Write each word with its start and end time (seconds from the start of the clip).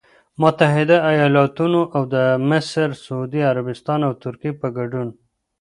متحدوایالتونو 0.41 1.81
او 1.95 2.03
د 2.15 2.15
مصر، 2.49 2.87
سعودي 3.05 3.41
عربستان 3.51 3.99
او 4.07 4.13
ترکیې 4.23 4.51
په 4.61 4.67
ګډون 4.77 5.07